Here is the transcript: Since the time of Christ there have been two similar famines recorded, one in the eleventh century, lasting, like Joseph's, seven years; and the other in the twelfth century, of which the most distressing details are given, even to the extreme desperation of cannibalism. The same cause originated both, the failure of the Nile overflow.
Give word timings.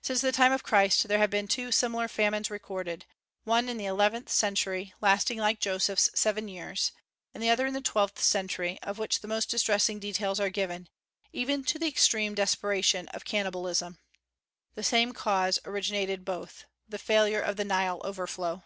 Since 0.00 0.22
the 0.22 0.32
time 0.32 0.52
of 0.52 0.62
Christ 0.62 1.08
there 1.08 1.18
have 1.18 1.28
been 1.28 1.46
two 1.46 1.70
similar 1.70 2.08
famines 2.08 2.48
recorded, 2.50 3.04
one 3.42 3.68
in 3.68 3.76
the 3.76 3.84
eleventh 3.84 4.30
century, 4.30 4.94
lasting, 5.02 5.36
like 5.36 5.60
Joseph's, 5.60 6.08
seven 6.14 6.48
years; 6.48 6.92
and 7.34 7.42
the 7.42 7.50
other 7.50 7.66
in 7.66 7.74
the 7.74 7.82
twelfth 7.82 8.18
century, 8.18 8.78
of 8.82 8.96
which 8.98 9.20
the 9.20 9.28
most 9.28 9.50
distressing 9.50 9.98
details 9.98 10.40
are 10.40 10.48
given, 10.48 10.88
even 11.34 11.64
to 11.64 11.78
the 11.78 11.86
extreme 11.88 12.34
desperation 12.34 13.08
of 13.08 13.26
cannibalism. 13.26 13.98
The 14.74 14.84
same 14.84 15.12
cause 15.12 15.58
originated 15.66 16.24
both, 16.24 16.64
the 16.88 16.96
failure 16.96 17.42
of 17.42 17.56
the 17.58 17.64
Nile 17.66 18.00
overflow. 18.04 18.62